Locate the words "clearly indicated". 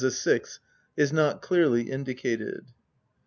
1.43-2.65